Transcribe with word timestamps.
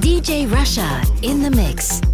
DJ 0.00 0.50
Russia 0.50 1.02
in 1.22 1.42
the 1.42 1.50
mix. 1.50 2.11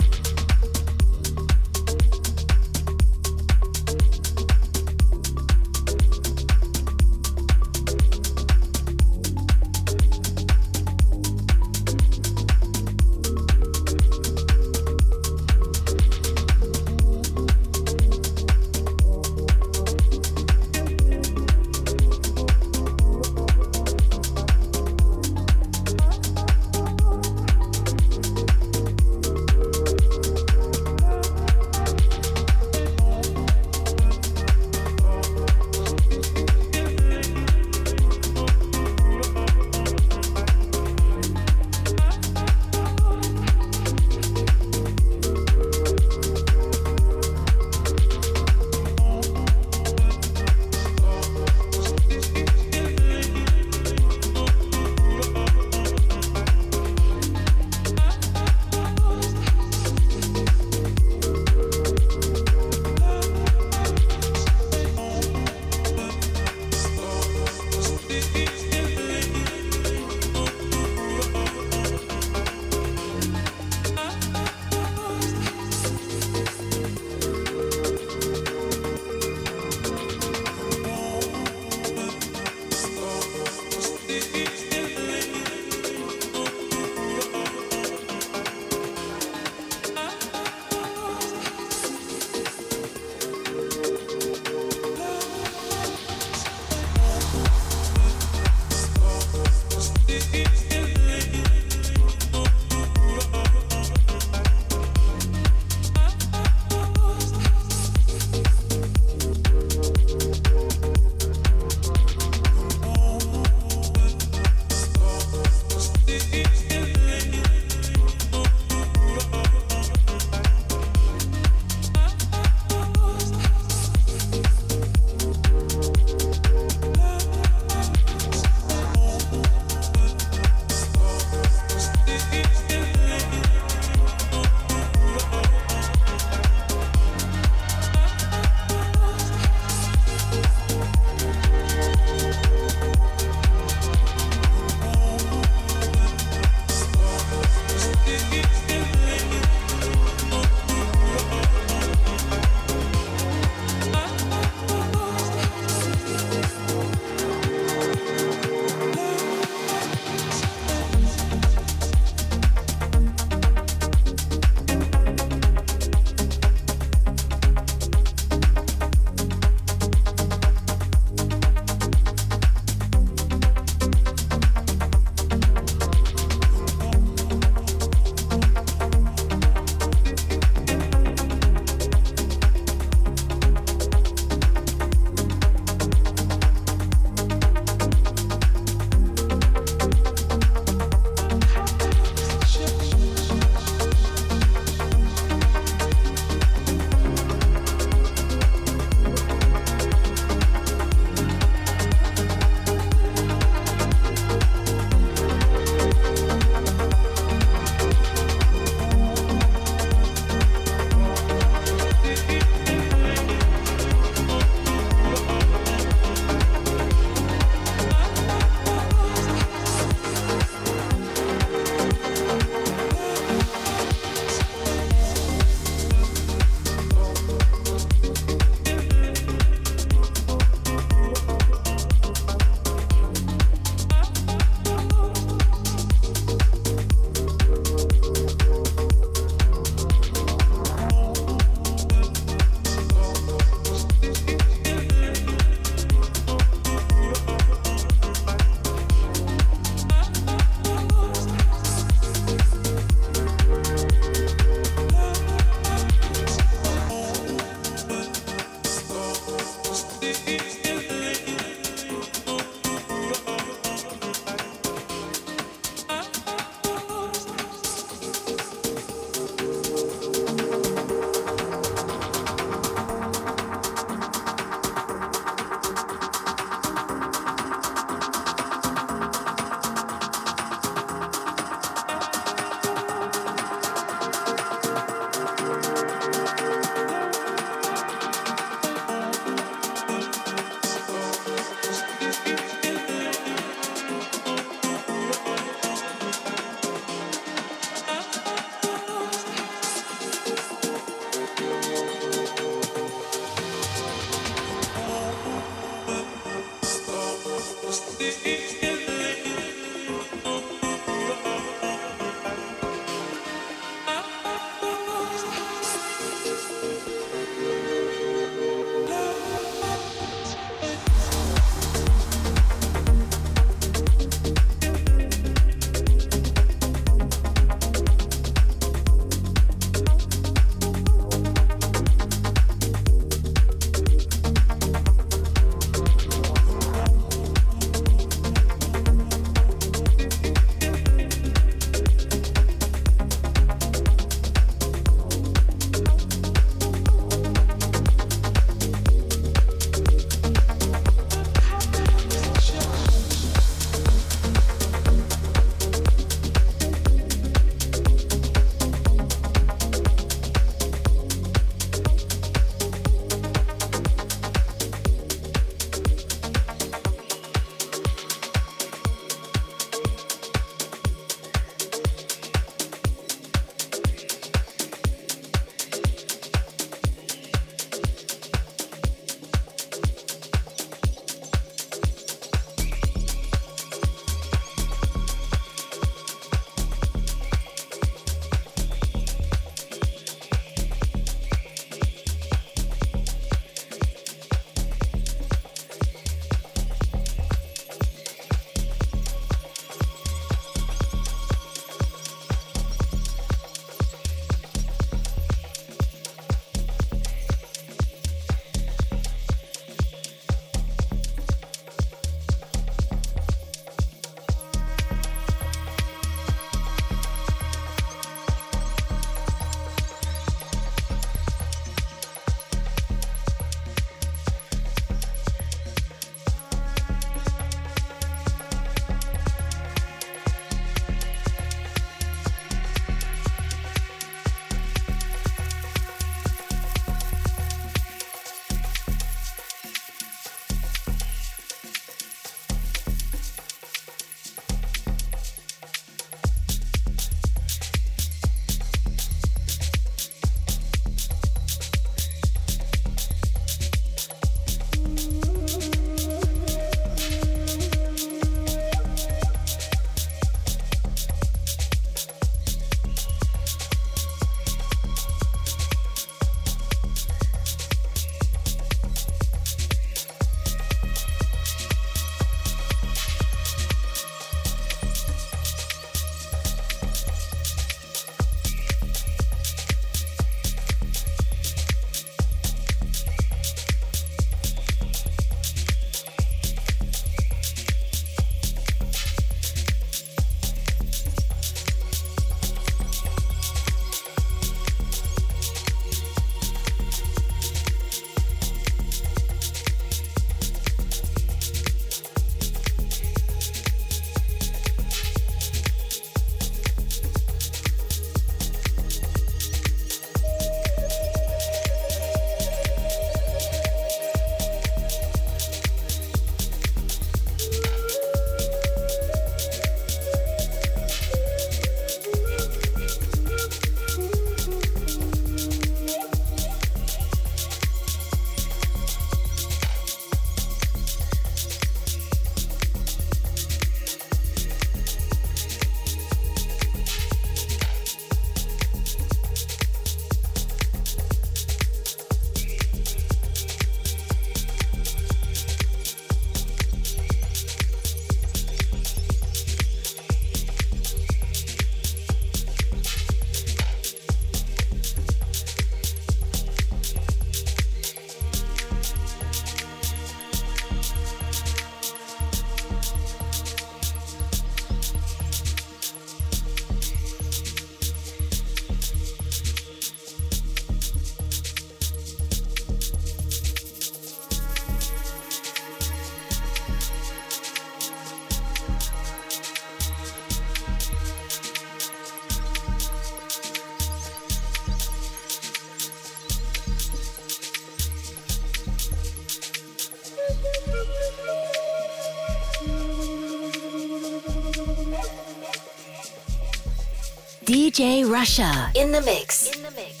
DJ 597.45 598.07
Russia 598.07 598.71
in 598.75 598.91
the 598.91 599.01
mix. 599.01 599.55
In 599.55 599.63
the 599.63 599.71
mix. 599.71 600.00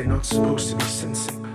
They're 0.00 0.08
not 0.08 0.24
supposed 0.24 0.70
to 0.70 0.76
be 0.76 0.84
sensing. 0.84 1.46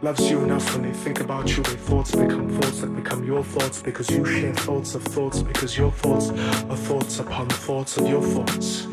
Loves 0.00 0.30
you 0.30 0.42
enough 0.42 0.72
when 0.74 0.82
they 0.82 0.96
think 0.98 1.20
about 1.20 1.56
you, 1.56 1.62
their 1.62 1.76
thoughts 1.76 2.12
become 2.12 2.48
thoughts 2.48 2.80
that 2.80 2.96
become 2.96 3.24
your 3.24 3.44
thoughts 3.44 3.82
because 3.82 4.10
you 4.10 4.24
share 4.24 4.54
thoughts 4.54 4.94
of 4.94 5.02
thoughts 5.02 5.42
because 5.42 5.76
your 5.76 5.92
thoughts 5.92 6.30
are 6.30 6.76
thoughts 6.76 7.18
upon 7.18 7.48
thoughts 7.48 7.98
of 7.98 8.08
your 8.08 8.22
thoughts. 8.22 8.88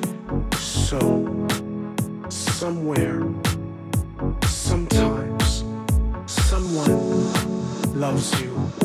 So, 0.57 1.47
somewhere, 2.29 3.23
sometimes, 4.45 5.63
someone 6.27 7.99
loves 7.99 8.39
you. 8.41 8.78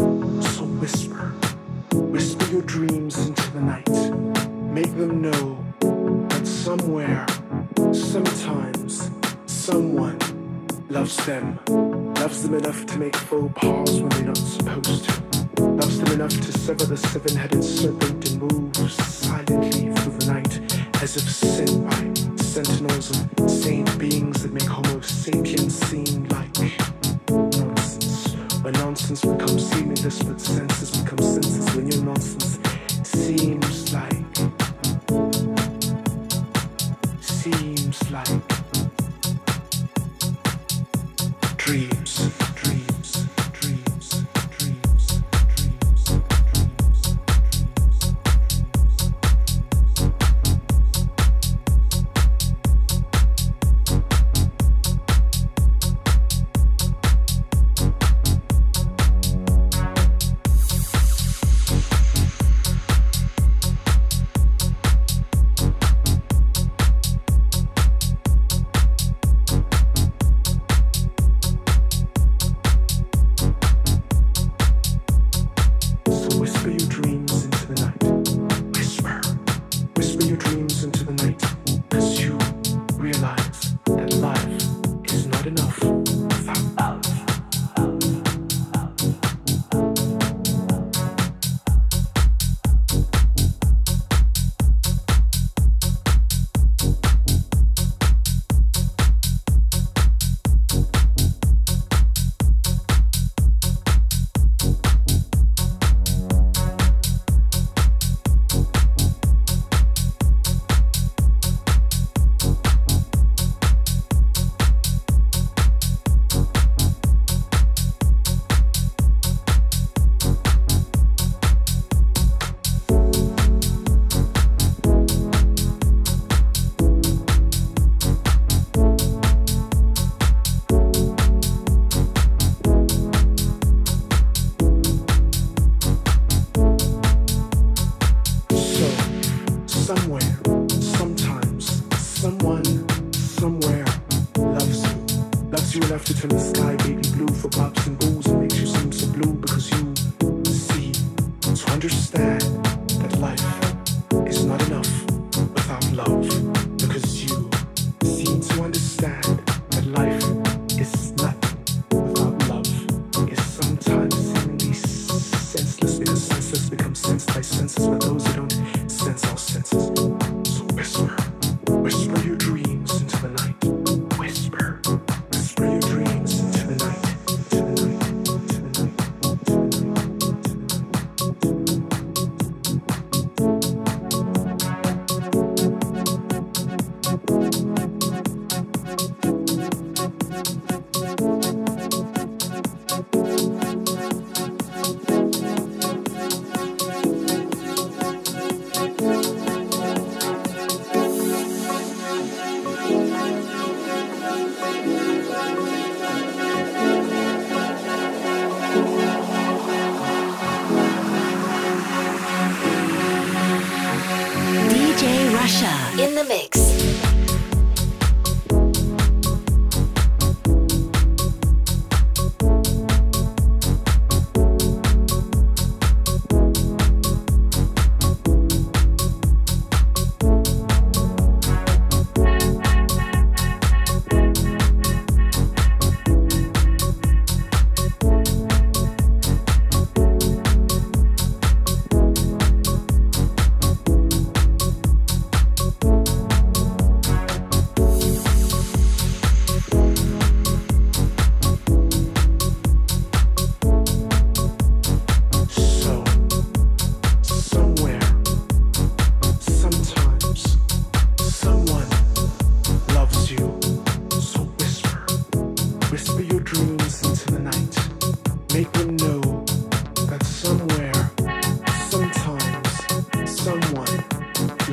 Loves 11.28 11.66
them. 11.66 12.14
Loves 12.14 12.42
them 12.42 12.54
enough 12.54 12.86
to 12.86 12.98
make 12.98 13.16
faux 13.16 13.52
pas 13.54 14.00
when 14.00 14.08
they're 14.10 14.24
not 14.24 14.36
supposed 14.36 15.04
to. 15.04 15.62
Loves 15.62 15.98
them 15.98 16.12
enough 16.12 16.30
to 16.30 16.58
sever 16.58 16.84
the 16.84 16.96
seven-headed 16.96 17.64
serpent 17.64 18.30
and 18.30 18.40
move 18.40 18.76
silently 18.90 19.92
through 19.92 20.18
the 20.18 20.32
night 20.32 20.82
as 21.02 21.16
if 21.16 21.28
sent 21.28 21.88
by 21.88 22.42
sentinels 22.42 23.10
of 23.10 23.50
saint 23.50 23.98
beings 23.98 24.42
that 24.42 24.52
make 24.52 24.64
Homo 24.64 25.00
sapiens 25.00 25.74
seem 25.86 26.24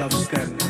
Love 0.02 0.32
them. 0.32 0.61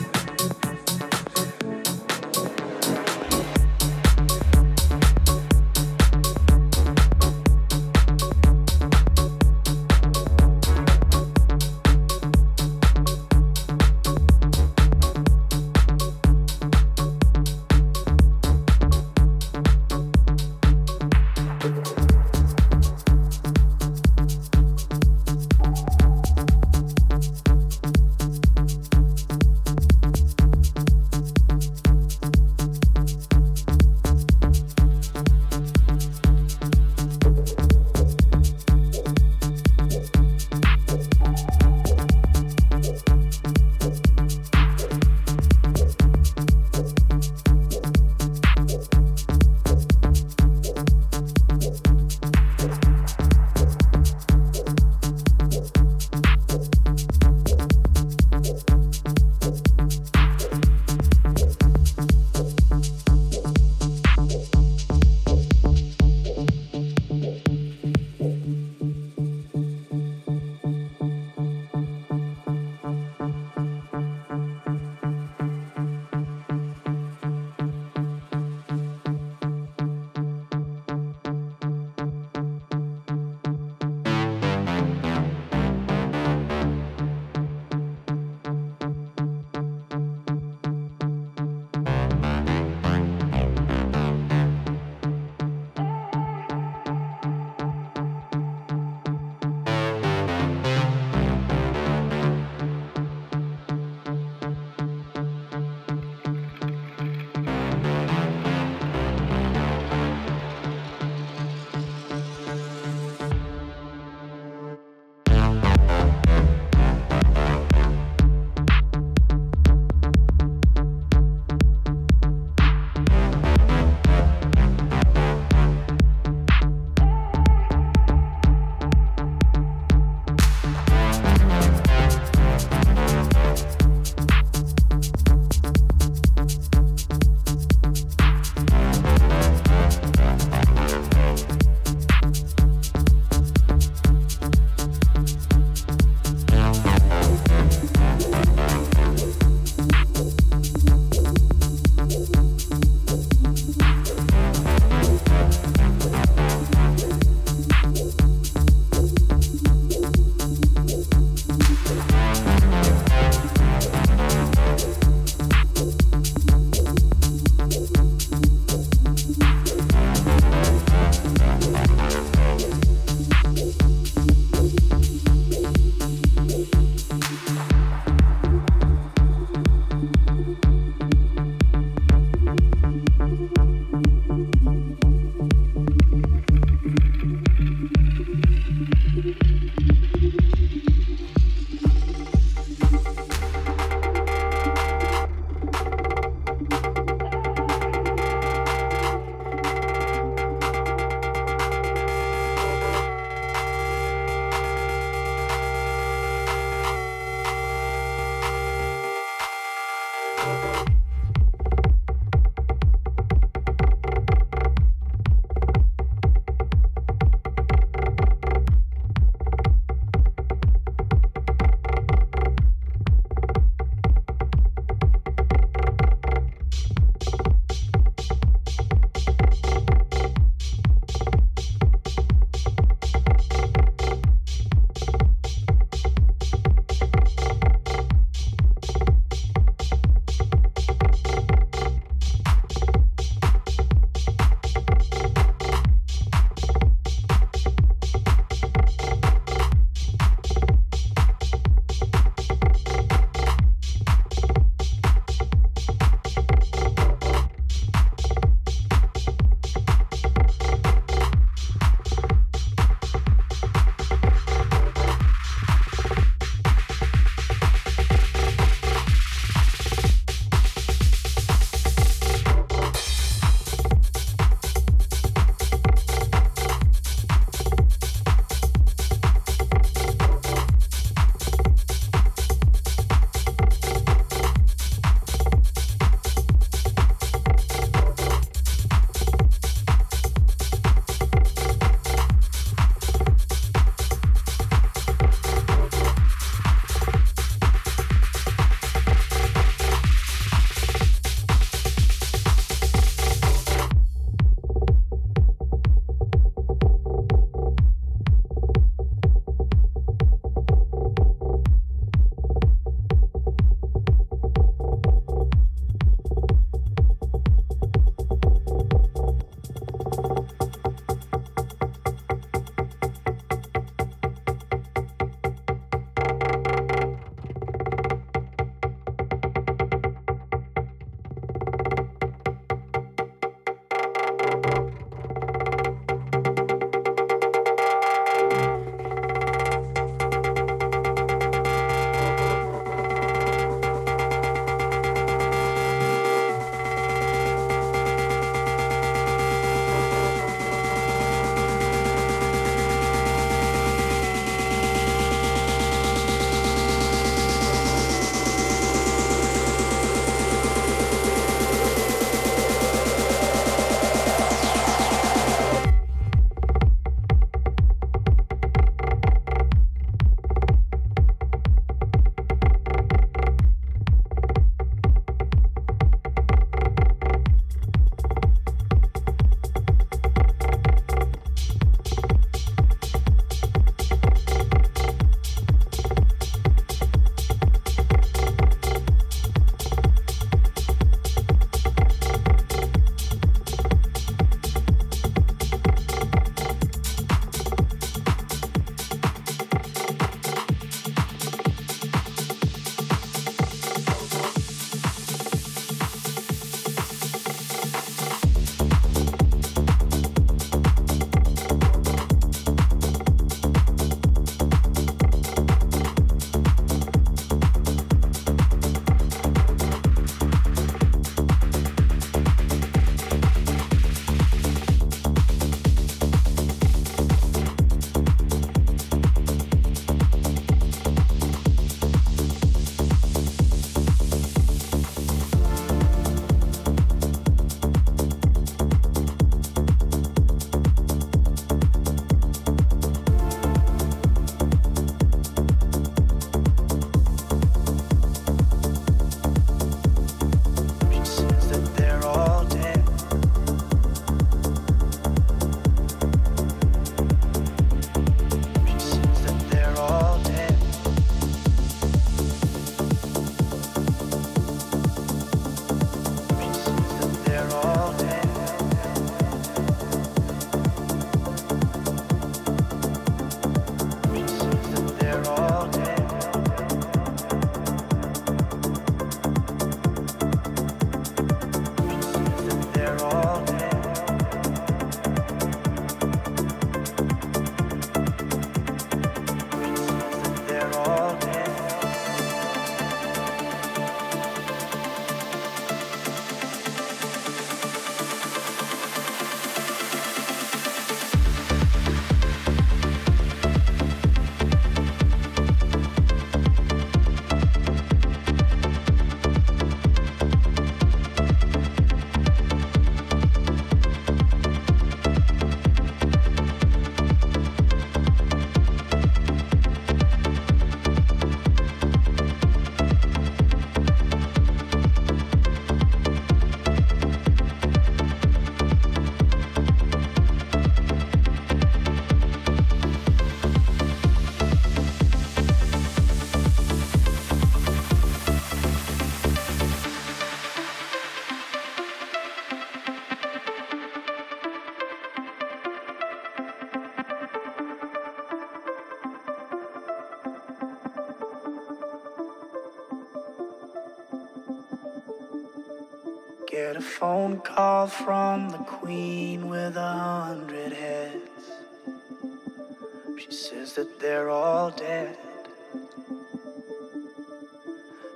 She 563.38 563.52
says 563.52 563.94
that 563.94 564.20
they're 564.20 564.50
all 564.50 564.92
dead. 564.92 565.38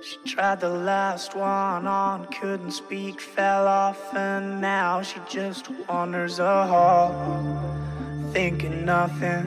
She 0.02 0.18
tried 0.24 0.60
the 0.60 0.68
last 0.68 1.34
one 1.34 1.86
on, 1.86 2.26
couldn't 2.26 2.70
speak, 2.70 3.20
fell 3.20 3.66
off, 3.66 4.14
and 4.14 4.60
now 4.60 5.02
she 5.02 5.18
just 5.28 5.68
wanders 5.88 6.38
a 6.38 6.66
hall, 6.66 7.10
thinking 8.32 8.84
nothing, 8.84 9.46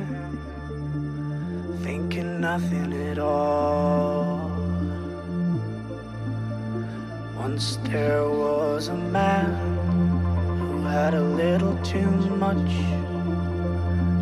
thinking 1.83 2.41
nothing 2.41 2.91
at 3.09 3.19
all. 3.19 4.49
Once 7.37 7.77
there 7.83 8.29
was 8.29 8.89
a 8.89 8.97
man 8.97 9.55
who 10.57 10.83
had 10.83 11.13
a 11.13 11.21
little 11.21 11.77
too 11.83 12.11
much 12.35 13.18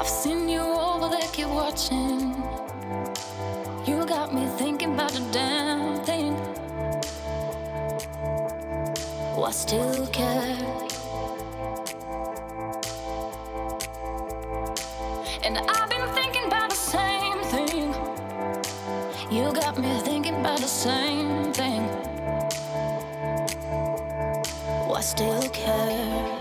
I've 0.00 0.08
seen 0.08 0.48
you 0.48 0.62
over 0.62 1.10
there, 1.10 1.28
keep 1.30 1.48
watching. 1.48 2.32
You 3.84 4.06
got 4.06 4.32
me 4.32 4.46
thinking 4.56 4.94
about 4.94 5.12
the 5.12 5.20
damn 5.30 6.02
thing. 6.06 6.34
Oh, 9.36 9.44
I 9.46 9.50
still 9.50 10.06
care. 10.06 10.56
And 15.44 15.58
I've 15.58 15.90
been 15.90 16.08
thinking 16.14 16.46
about 16.46 16.70
the 16.70 16.76
same 16.76 17.38
thing. 17.52 17.92
You 19.30 19.52
got 19.52 19.76
me 19.76 20.00
thinking 20.00 20.36
about 20.36 20.60
the 20.60 20.66
same 20.66 21.52
thing. 21.52 21.82
Oh, 24.88 24.94
I 24.96 25.02
still 25.02 25.46
care. 25.50 26.39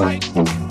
Me 0.00 0.18
through 0.18 0.63